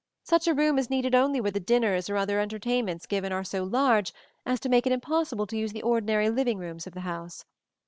[0.23, 3.63] Such a room is needed only where the dinners or other entertainments given are so
[3.63, 4.15] large
[4.47, 7.45] as to make it impossible to use the ordinary living rooms of the house.